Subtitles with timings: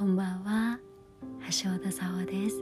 [0.00, 0.80] こんばんは。
[1.62, 2.56] 橋田沙穂です。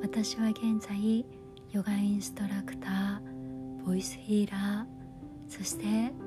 [0.00, 1.22] 私は現在
[1.70, 5.84] ヨガインストラクターボイスヒーラーそして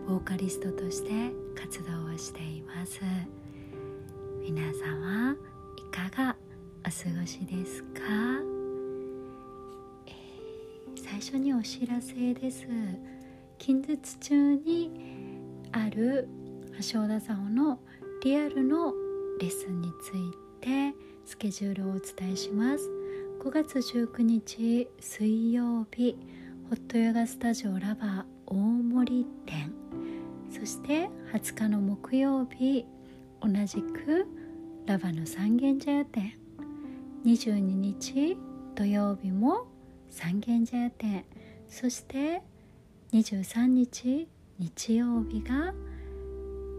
[0.07, 2.99] ボーカリストとして活動をしています。
[4.43, 5.35] 皆様
[5.77, 6.35] いかが
[6.81, 8.01] お過ごしですか、
[10.05, 12.67] えー、最初にお知らせです。
[13.57, 14.91] 近日中に
[15.71, 16.29] ある
[16.93, 17.79] 橋田沙穂の
[18.23, 18.93] リアルの
[19.39, 20.93] レッスンについて
[21.25, 22.89] スケジュールをお伝えします。
[23.43, 26.15] 5月19日水曜日
[26.69, 29.73] ホットヨガスタジオラバー大森店。
[30.51, 32.85] そして20日の木曜日
[33.41, 34.27] 同じく
[34.85, 36.37] ラバの三軒茶屋店。
[37.25, 38.37] 22日
[38.75, 39.65] 土曜日も
[40.11, 41.25] 三軒茶屋店。
[41.69, 42.43] そして
[43.13, 44.27] 23日
[44.59, 45.73] 日曜日が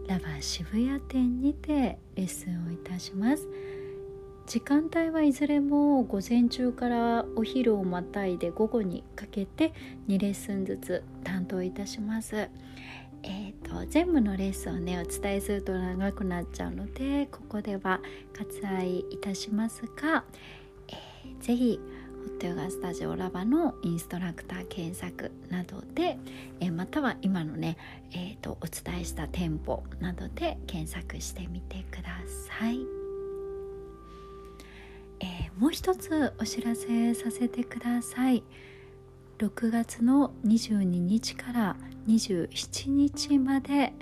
[0.07, 3.47] ラバー渋谷店にてレッスンをいたします。
[4.45, 9.73] 時間帯はいずれも午前中からお昼をまたいで午後にかけて
[10.07, 12.49] 2レッスンずつ担当いたします
[13.25, 18.01] えーと、全部のレッスンをねお伝えすると長くなっちゃうのでここでは
[18.37, 20.25] 割愛いたしますが、
[20.89, 21.79] えー、ぜひ
[22.27, 26.17] ホットヨガスタジオラバのインストラクター検索などで、
[26.59, 27.77] えー、または今のね、
[28.11, 32.09] えーと、お伝えした店舗などで検索してみてくだ
[32.49, 33.02] さい。
[35.23, 38.43] えー、もう一つお知らせさせてください。
[39.37, 41.75] 6月の22日から
[42.07, 43.93] 27日まで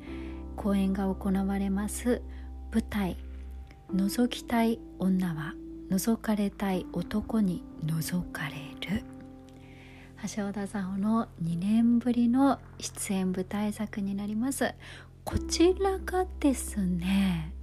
[0.55, 2.23] 公演が行われます。
[2.71, 3.17] 舞台
[3.93, 5.53] 「覗きたい女は
[5.91, 8.55] 覗かれたい男に覗かれ
[8.95, 9.03] る。
[10.35, 14.73] 橋田さんの2年ぶりの出演舞台作になります。
[15.23, 17.53] こちらがですね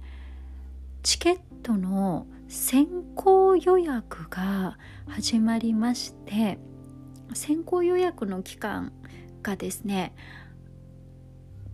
[1.01, 6.59] チケットの先行予約が始まりまして
[7.33, 8.91] 先行予約の期間
[9.41, 10.13] がですね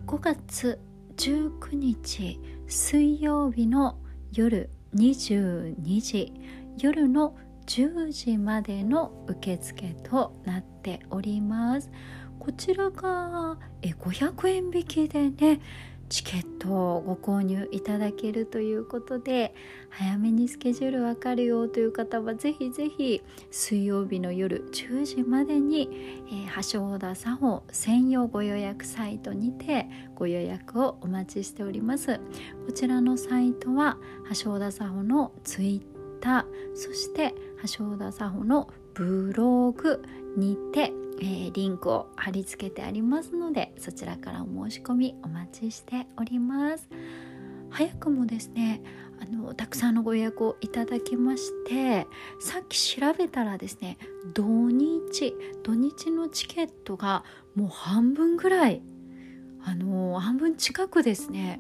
[0.06, 0.80] 5月
[1.18, 3.98] 19日水曜日の
[4.32, 6.34] 夜22時
[6.78, 7.36] 夜の
[7.66, 11.90] 10時までの受付となっております。
[12.38, 15.60] こちらが500円引きでね
[16.10, 19.54] チケットをご購入いただけるということで
[19.90, 25.90] 早めにスケジュールわかるよという方はぜひぜひ水曜日の夜10時までに、
[26.28, 32.20] えー、橋田佐保専用ご予約サイトにてご予約をお待ちしております。
[32.66, 33.98] こちらのサイトは
[34.44, 36.46] 橋田佐保のツイッター
[36.76, 37.34] そして
[37.78, 40.04] 橋田佐保のブログ
[40.38, 46.90] にてえー、リンクを貼り付けてありますのでそちらからお申し込みお待ちしております。
[47.70, 48.82] 早くもですね
[49.22, 52.08] あのたくさんのご予約をいただきまして
[52.40, 53.98] さっき調べたらですね
[54.34, 55.34] 土日
[55.64, 57.24] 土日のチケットが
[57.54, 58.82] もう半分ぐらい
[59.64, 61.60] あの半分近くですね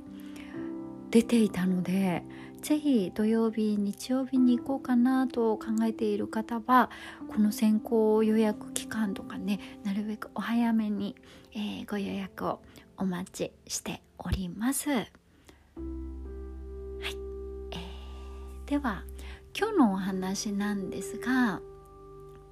[1.11, 2.23] 出ていたので
[2.65, 6.89] ぜひ土曜日日曜日に行こうかなと考えている方は
[7.27, 11.15] この先行予約期間とかねなるべくお早めに、
[11.53, 12.63] えー、ご予約を
[12.97, 14.89] お待ちしております。
[14.89, 15.05] はい、
[17.69, 19.03] えー、では
[19.55, 21.61] 今日のお話なんですが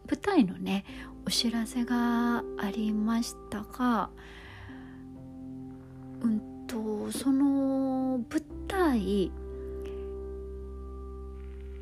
[0.08, 0.86] 舞台のね
[1.26, 4.12] お知らせがありましたが
[6.22, 9.32] うんとその舞台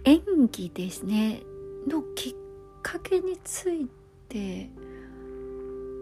[0.04, 1.42] 演技ですね
[1.88, 2.36] のきっ
[2.82, 3.88] かけについ
[4.28, 4.70] て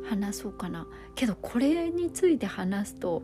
[0.10, 0.88] 話そうかな。
[1.16, 3.22] けどこれについて話すと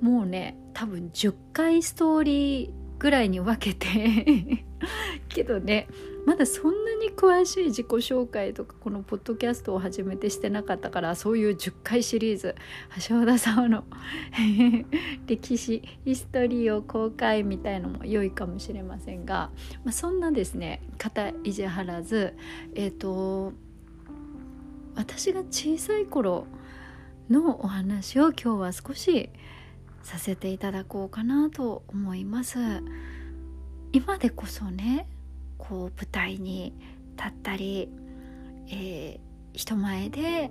[0.00, 4.64] もうね多分10回ストーリーぐらいに分けて。
[5.28, 5.88] けどね
[6.24, 12.54] まだそんなに詳しい自己紹介とかこのポッドキャストを始めてしてなかったからそういう10回シリーズ
[13.08, 13.84] 橋田さんの
[15.26, 19.50] 歴史ヒストリーを公開みたいのも良いかもしれませんが、
[19.84, 22.34] まあ、そんなですね肩意地張らず
[22.74, 23.52] えっ、ー、と
[24.96, 26.46] 私が小さい頃
[27.30, 29.30] のお話を今日は少し
[30.02, 32.58] させていただこうかなと思います。
[33.92, 35.08] 今でこそね
[35.56, 36.74] こう舞台に
[37.16, 37.88] 立ったり、
[38.68, 40.50] えー、人前で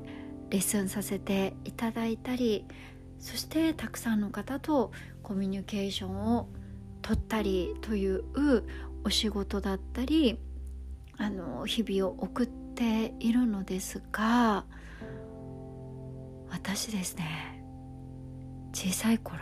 [0.49, 2.65] レッスンさせていただいたり
[3.19, 4.91] そしてたくさんの方と
[5.23, 6.47] コミュニケーションを
[7.01, 8.23] 取ったりという
[9.03, 10.37] お仕事だったり
[11.17, 14.65] あの日々を送っているのですが
[16.49, 17.56] 私ですね
[18.79, 19.39] 小さい頃。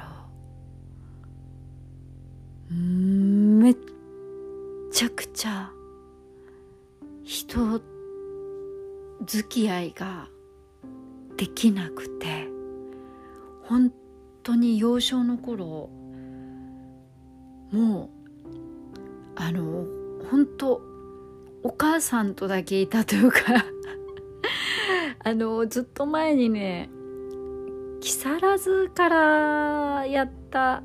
[2.70, 3.76] めっ
[4.94, 5.70] ちゃくちゃ
[7.26, 7.82] 人
[9.26, 10.30] 付き合いが
[11.36, 12.48] できなくて
[13.64, 13.92] 本
[14.42, 15.90] 当に幼少の頃
[17.74, 18.10] もう
[19.36, 19.86] あの
[20.32, 20.82] 本当
[21.62, 23.40] お母さんとだけいたというか
[25.20, 26.90] あのずっと前にね
[28.06, 30.84] 木更津からやった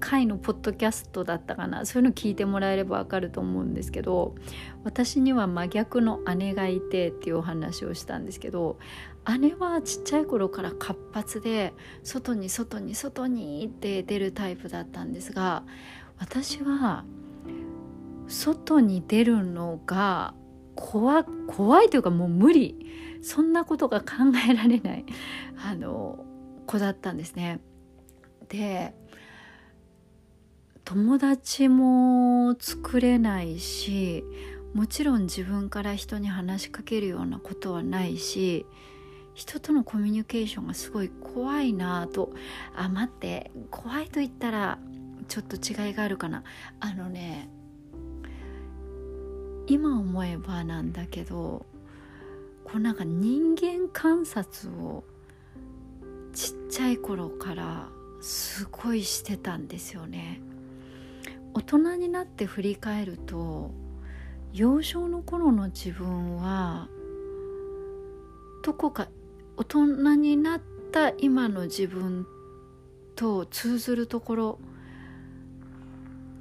[0.00, 1.86] 回のポッドキャストだったかな。
[1.86, 4.34] そういうの聞いてもらえればわかると思うんですけど
[4.82, 8.76] 私には真逆の姉がいてっていうお話をしたんですけど
[9.38, 15.62] 姉はちっちゃい頃から活発で外に外に外にって出るタイプだったんですが
[16.18, 17.04] 私は
[18.26, 20.34] 外に出るのが
[20.74, 22.84] 怖怖いというかもう無理。
[23.20, 24.06] そんなことが考
[24.48, 25.04] えられない。
[25.56, 26.24] あの
[26.68, 27.60] 子だったんですね。
[28.48, 28.94] で
[30.84, 34.24] 友達も作れないし
[34.72, 38.64] もちろん自分から人に話しかけるようなことはないし
[39.34, 42.32] 人とのコミュニケーションがすごい怖いなと
[42.74, 44.78] あ待って怖いと言ったら
[45.28, 46.42] ちょっと違いがあるかな
[46.80, 47.50] あのね
[49.66, 51.66] 今思えばなんだけど
[52.64, 55.04] こうなんか人間観察を
[56.32, 57.88] ちっちゃい頃から
[58.20, 60.40] すごいしてたんですよね。
[61.54, 63.72] 大人になって振り返ると
[64.52, 66.88] 幼少の頃の自分は
[68.62, 69.08] どこか
[69.56, 70.60] 大人になっ
[70.92, 72.26] た今の自分
[73.16, 74.58] と通ずるところ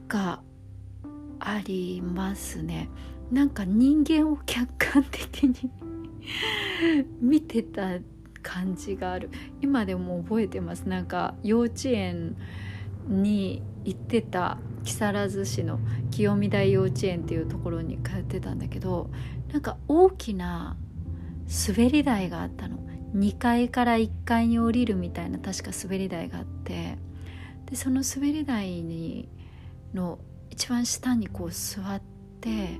[0.07, 0.41] が
[1.39, 2.89] ありますね
[3.31, 5.71] なんか人間を客観的に
[7.19, 7.99] 見てた
[8.47, 9.29] 感じがある。
[9.61, 10.87] 今でも覚えてます。
[10.87, 12.37] なんか幼稚園
[13.07, 15.79] に行ってた木更津市の
[16.11, 19.09] 清見台幼稚園っていうところに通ってたんだけど
[19.51, 20.77] なんか大きな
[21.67, 22.77] 滑り台があったの。
[23.15, 26.97] 2階から1階に降りるみたいな確か滑り台があって。
[27.65, 29.27] でその滑り台に
[29.93, 32.01] の一番下にこう座っ
[32.39, 32.79] て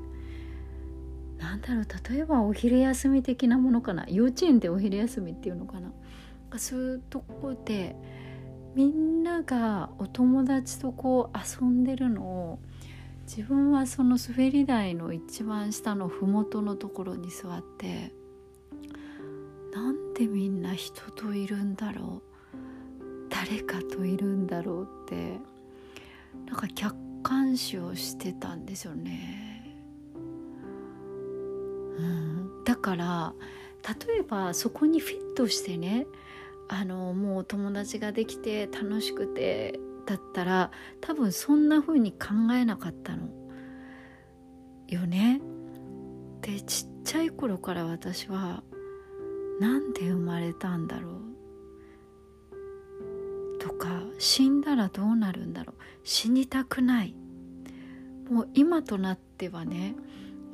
[1.38, 4.06] なんだろう例えばお昼休み的なものかな？
[4.10, 5.92] 幼稚園ってお昼休みっていうのかな？
[6.58, 7.96] そういうとこで
[8.76, 12.60] みんながお友達とこう遊んでるのを
[13.26, 18.14] 自分はその滑り台の一番下の麓のところに座って
[19.74, 22.22] なんでみんな人といるんだろ
[23.02, 23.02] う？
[23.30, 25.40] 誰かといるんだろうって
[26.46, 29.57] なんか客観視をしてたんですよね。
[31.98, 33.34] うん、だから
[34.08, 36.08] 例えばそこにフィットしてね
[36.68, 40.72] あのもう友達ができて楽しくてだったら
[41.02, 43.30] 多分そんな風に考えなかったの。
[44.88, 45.42] よね。
[46.42, 48.64] でちっちゃい頃から私は
[49.60, 51.18] なんで生まれたんだろう。
[53.60, 55.76] とか死んだらどうなるんだろう。
[56.04, 57.16] 死にたくない。
[58.30, 59.96] もう今となってはね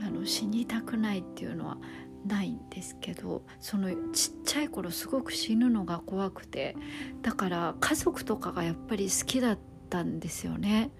[0.05, 1.77] あの死にたくないっていうのは
[2.25, 6.75] ないんですけどそのちっちゃい頃すごく死ぬのが怖くて
[7.21, 10.91] だから家族とかがやっぱり好きだったんですよね、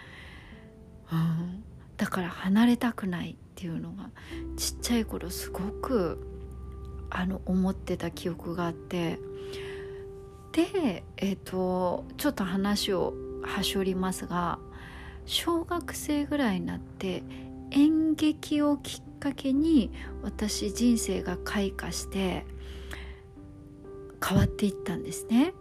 [1.12, 1.64] うん、
[1.98, 4.10] だから離れたくないっていうのが
[4.58, 6.28] ちっちゃい頃すごく
[7.10, 9.20] あの思ってた記憶があって。
[10.52, 14.60] でえっ、ー、とちょっと話をはしょりますが
[15.26, 17.24] 小学生ぐらいになって
[17.74, 22.46] 演劇をきっかけに私人生が開花して
[24.26, 25.54] 変わっていったんですね。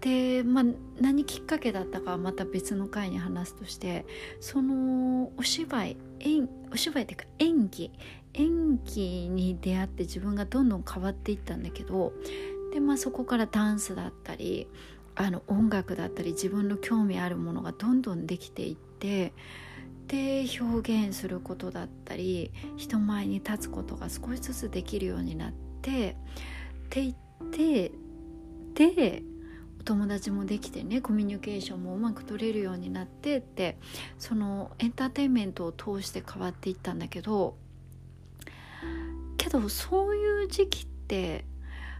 [0.00, 0.64] で、まあ、
[1.00, 4.06] 何きっかけだったかはまた別の回に話すとして
[4.40, 7.90] そのお芝居演お芝居っていうか演技
[8.34, 12.12] 演技に出会って自分がどんどん変わっていったんだけど
[12.72, 14.68] で、まあ、そこからダンスだったり
[15.16, 19.32] あの音楽だったり自分の興味あるものがどんどんできていって
[20.08, 26.14] で表現することだったり人前に立つことが少しずつできるようになってっ
[26.88, 27.14] て言っ
[27.52, 27.92] て
[28.74, 29.22] で
[29.80, 33.76] お友達もできてねコミュニケーションもうまく取れるようになってって
[34.18, 37.56] そのエンターテインメントを通して変わっていったんだけど
[39.36, 41.44] けどそういう時期って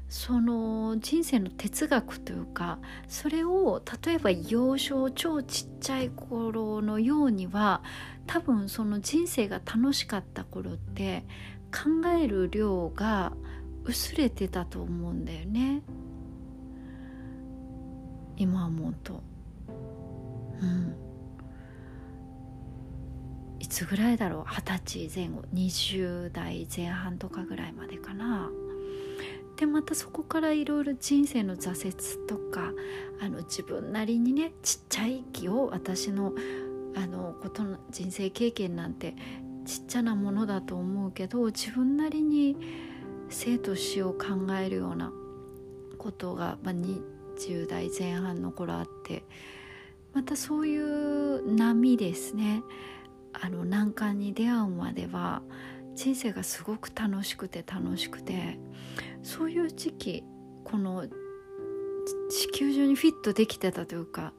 [0.08, 7.82] その人生の哲学というかそれを例えば幼少超ちっちゃい頃のようには
[8.26, 11.24] 多分その人生が楽しかった頃って
[11.70, 13.32] 考える量が
[13.84, 15.82] 薄れてたと思うんだよね
[18.36, 19.22] 今思うと。
[20.60, 20.94] うん、
[23.58, 24.44] いつぐらいだろう？
[24.46, 28.50] 二十歳前後20代前半とかぐらいまでかな。
[29.58, 32.72] でまたそこからいろいろ人生の挫折とか
[33.20, 36.32] あの自分なりにねちっちゃい気を私の
[36.94, 39.14] あのことの人生経験なんて
[39.66, 42.56] ちっちゃなものだと思うけど自分なりに
[43.28, 45.12] 生と死を考えるような
[45.98, 49.24] ことが、まあ、20代前半の頃あって
[50.14, 52.62] またそういう波ですね。
[53.40, 55.42] あの難関に出会うまでは
[55.98, 58.56] 人生がすごく楽しくて楽しくて
[59.24, 60.24] そういう時期
[60.62, 61.04] この
[62.30, 64.32] 地球上にフィットできてたというか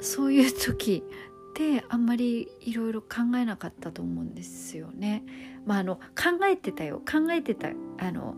[0.00, 1.04] そういう時
[1.50, 5.24] ってあんまりいろいろ考えなかったと思うんですよね。
[5.66, 8.34] まあ、あの考えてたよ考えてたあの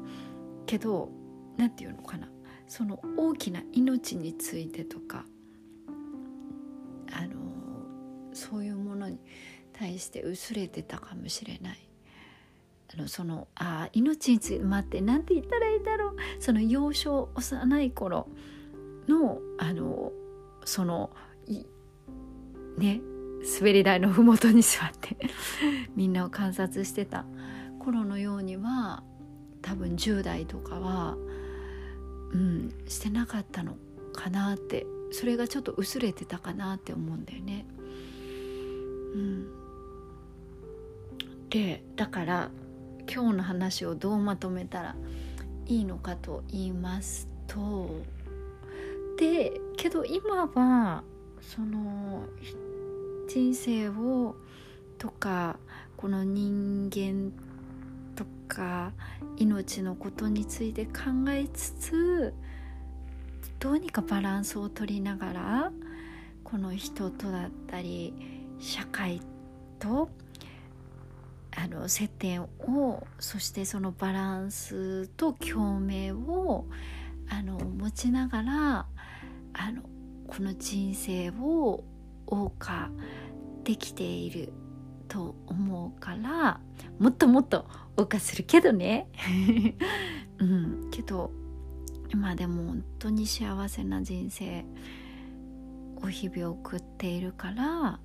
[0.66, 1.10] けど
[1.56, 2.28] 何て言うのかな
[2.66, 5.24] その大きな命についてとか
[7.12, 7.36] あの
[8.32, 9.20] そういうものに
[9.72, 11.87] 対して薄れてたかもしれない。
[12.94, 18.28] あのそのあ命について待って何て言ったらいいだろうその幼少幼い頃
[19.08, 20.12] のあの
[20.64, 21.10] その
[22.78, 23.00] ね
[23.60, 25.16] 滑り台の麓に座って
[25.96, 27.24] みんなを観察してた
[27.78, 29.02] 頃のようには
[29.62, 31.16] 多分10代とかは
[32.32, 33.76] うんしてなかったの
[34.12, 37.66] かなってそれがちょっと薄れてたかなって思うんだよね。
[39.14, 39.46] うん、
[41.48, 42.50] でだから
[43.10, 44.96] 今日の話をどうまとめたら
[45.66, 48.02] いいのかと言いますと
[49.18, 51.02] でけど今は
[51.40, 52.24] その
[53.28, 54.36] 人生を
[54.98, 55.58] とか
[55.96, 57.32] この人間
[58.14, 58.92] とか
[59.36, 60.92] 命のことについて考
[61.30, 62.34] えつつ
[63.58, 65.72] どうにかバランスを取りながら
[66.44, 68.14] この人とだったり
[68.60, 69.20] 社会
[69.78, 70.08] と
[71.60, 76.66] あの接点をそしてそのバランスと共鳴を
[77.28, 78.86] あの持ちながら
[79.54, 79.82] あの
[80.28, 81.82] この人生を
[82.26, 82.90] 謳歌
[83.64, 84.52] できている
[85.08, 86.60] と思うから
[87.00, 89.08] もっともっと謳歌するけどね。
[90.38, 90.90] うん。
[90.92, 91.32] けど
[92.10, 94.64] 今でも本当に幸せな人生
[95.96, 97.98] を日々送っているから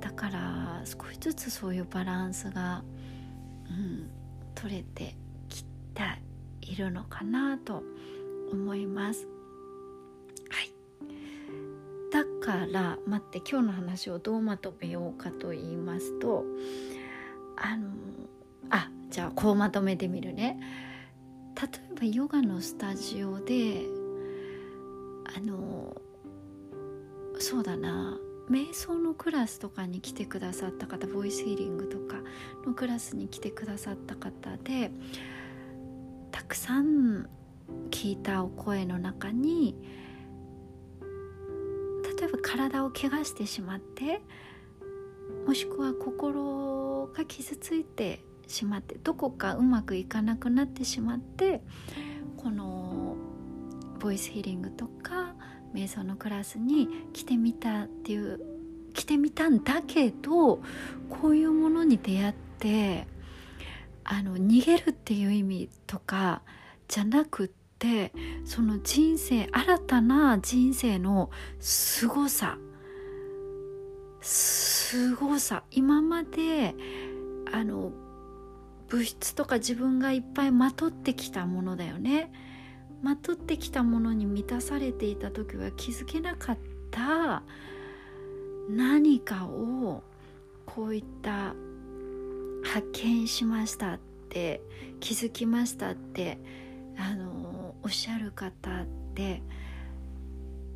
[0.00, 2.82] だから少しずつそういうバランスが、
[3.68, 4.10] うん、
[4.54, 5.14] 取れて
[5.48, 6.02] きて
[6.60, 7.82] いるのかなと
[8.52, 9.26] 思います。
[10.50, 10.72] はい。
[12.12, 16.44] だから待って今日の話をどうまとめようかと言いますと
[17.56, 17.90] あの
[18.70, 20.58] あじゃあこうまとめてみるね。
[21.60, 23.82] 例えばヨガのスタジオで
[25.36, 25.96] あの
[27.38, 28.18] そうだな。
[28.50, 32.16] 瞑想のクラスとかに来てくださった方ボイスヒーリングとか
[32.66, 34.90] のクラスに来てくださった方で
[36.32, 37.28] たくさん
[37.90, 39.76] 聞いたお声の中に
[42.18, 44.20] 例えば体を怪我してしまって
[45.46, 51.62] もしくは心が傷ついてしまってどこかうまくいかなくなってしまって
[52.36, 53.16] この
[54.00, 54.89] ボイスヒーリングと
[55.74, 58.40] 瞑想のクラスに来てみたっていう
[58.94, 60.56] 来てみたんだけど
[61.08, 63.06] こういうものに出会って
[64.04, 66.42] あの逃げるっていう意味とか
[66.88, 67.48] じゃなくっ
[67.78, 68.12] て
[68.44, 72.58] その人生新たな人生のすごさ
[74.20, 76.74] すごさ今まで
[77.52, 77.92] あの
[78.88, 82.32] 物質とか自分がいっぱいまとってきたものだよね。
[83.02, 86.58] まとってきたものに満たされていた時は気づけなかっ
[86.90, 87.42] た
[88.68, 90.02] 何かを
[90.66, 91.54] こういった
[92.62, 94.60] 発見しましたって
[95.00, 96.38] 気づきましたって
[96.96, 99.42] あのおっしゃる方って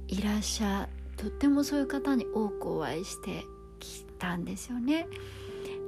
[0.09, 3.45] いらっしゃとってもそういう方に多くお会いして
[3.79, 5.07] きたんですよね。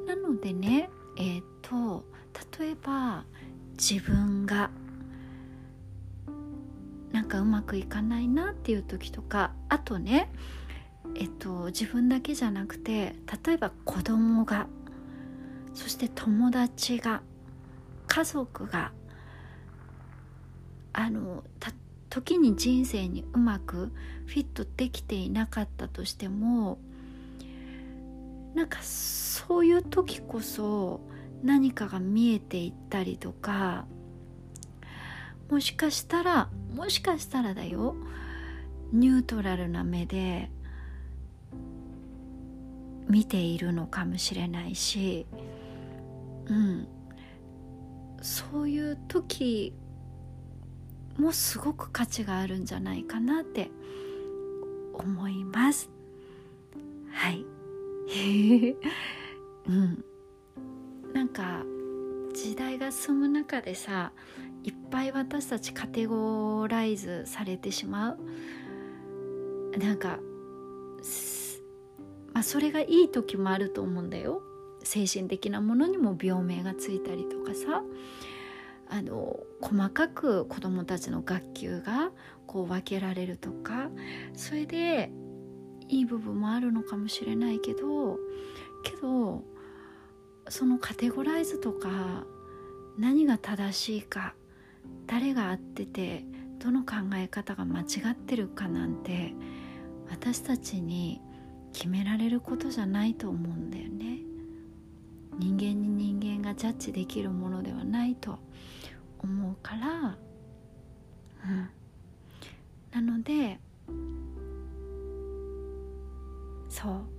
[0.06, 2.04] なのでねえっ、ー、と
[2.58, 3.24] 例えば
[3.76, 4.70] 自分が
[7.26, 10.30] なんかうまくいかないなっていう時とかあとね
[11.16, 14.68] えっと自分だけじゃなくて例えば子供が
[15.74, 17.22] そして友達が
[18.06, 18.92] 家族が
[20.92, 21.42] あの
[22.10, 23.90] 時に人生にうまく
[24.26, 26.78] フィットできていなかったとしても
[28.54, 31.00] なんかそういう時こそ
[31.42, 33.84] 何かが見えていったりとか
[35.50, 37.94] もしかしたらもしかしたらだよ。
[38.92, 40.50] ニュートラルな目で
[43.08, 45.26] 見ているのかもしれないし、
[46.46, 46.88] うん、
[48.22, 49.74] そういう時
[51.18, 53.70] もすごく価値があるんじゃないかなって
[54.92, 55.90] 思います。
[57.10, 57.44] はい。
[59.66, 60.04] うん。
[61.12, 61.64] なんか
[62.34, 64.12] 時代が進む中でさ
[64.90, 69.78] ぱい私たちカテゴライズされてしまう。
[69.78, 70.20] なんか
[72.32, 74.42] まあそれがいい時もあると思うんだよ。
[74.82, 77.82] 精神的なものにも病名がついたりとかさ。
[78.88, 82.12] あの細かく子どもたちの学級が
[82.46, 83.90] こう分けられるとか。
[84.34, 85.10] それで
[85.88, 88.18] いい部分もあるのかもしれないけど
[88.82, 89.44] けど
[90.48, 92.24] そのカテゴライズとか
[92.98, 94.34] 何が正しいか
[95.06, 96.24] 誰が合ってて
[96.58, 99.34] どの考え方が間違ってるかなんて
[100.10, 101.20] 私たちに
[101.72, 104.20] 決められることじゃないと思うんだよね。
[105.38, 108.38] 人間に人間がジャッジできるものではないと
[109.18, 110.16] 思うから。
[111.44, 111.68] うん。
[112.92, 113.58] なので
[116.68, 117.16] そう。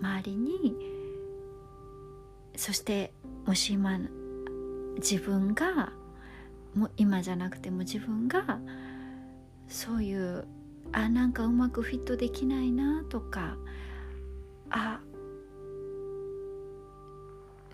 [0.00, 0.76] 周りに
[2.54, 3.12] そして
[3.46, 3.98] もし今
[4.96, 5.92] 自分が
[6.74, 8.60] も今じゃなくても自分が
[9.68, 10.46] そういう
[10.92, 13.56] あなんかうまくフィットできないなとか
[14.70, 15.00] あ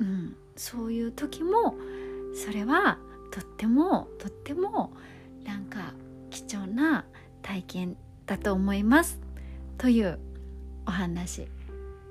[0.00, 1.74] うんそういう時も
[2.34, 2.98] それは
[3.30, 4.92] とってもとっても
[5.44, 5.94] なんか
[6.30, 7.04] 貴重な
[7.42, 7.96] 体験
[8.26, 9.20] だと思います。
[9.78, 10.18] という
[10.86, 11.46] お話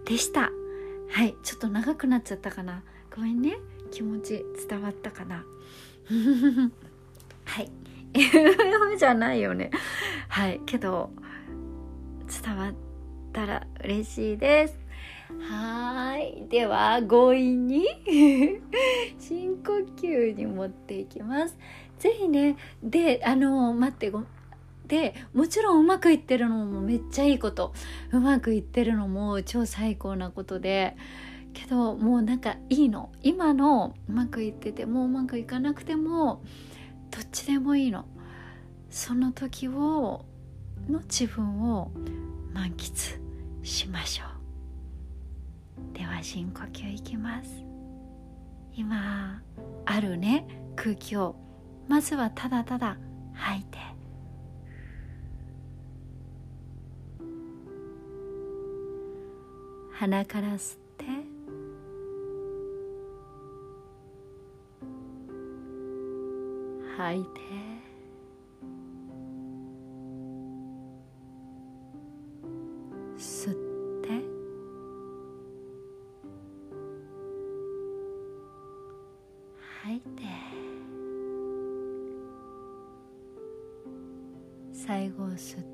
[0.05, 0.51] でした。
[1.09, 2.83] はいちょっと長くなっちゃったかな。
[3.13, 3.57] ごめんね。
[3.91, 5.43] 気持ち伝わったかな。
[7.45, 7.71] はい。
[8.97, 9.71] じゃないよね。
[10.29, 10.61] はい。
[10.65, 11.11] けど
[12.43, 12.73] 伝わっ
[13.31, 14.79] たら嬉しいです。
[15.49, 16.45] はい。
[16.49, 17.85] では強引に
[19.19, 21.57] 深呼吸に持っていきます。
[21.99, 24.23] 是非ねであの待ってご
[24.87, 27.73] でもちろんうまくいってるのもめっちゃいいこと。
[28.11, 30.95] うまくいってるのも超最高なことで。
[31.53, 33.11] けどもうなんかいいの。
[33.21, 36.41] 今のうまくいっててもううまくいかなくても
[37.11, 38.05] どっちでもいいの。
[38.89, 40.25] その時を
[40.89, 41.91] の自分を
[42.53, 43.19] 満喫
[43.63, 45.97] しましょう。
[45.97, 47.63] では深呼吸いきます。
[48.75, 49.41] 今
[49.85, 51.35] あるね空気を。
[51.87, 52.97] まずはただただ
[53.33, 53.77] 吐いて。
[59.93, 60.79] 鼻から吸っ
[67.03, 67.29] 吐いて。
[73.17, 73.53] 吸っ
[74.01, 74.07] て。
[79.81, 80.23] 吐いて。
[84.71, 85.72] 最後吸って。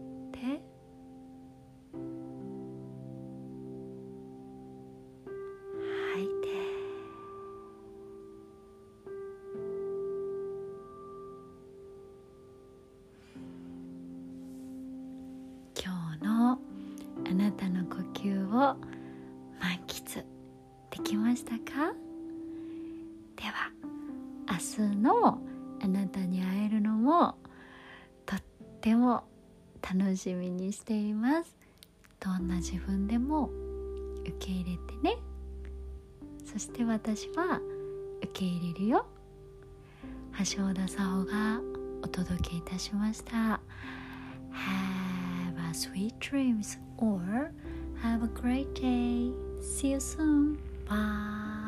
[24.77, 25.41] の
[25.81, 27.35] あなたに会えるのも
[28.25, 28.41] とっ
[28.81, 29.23] ても
[29.81, 31.55] 楽しみにしています。
[32.19, 33.49] どんな自分でも
[34.21, 35.17] 受け入れてね。
[36.45, 37.61] そして私は
[38.21, 39.05] 受け入れるよ。
[40.37, 41.61] 橋田沙穂が
[42.01, 43.59] お届けいたしました。
[44.51, 47.51] Have a sweet dreams or
[48.01, 49.31] have a great day.
[49.61, 50.57] See you soon.
[50.87, 51.58] Bye.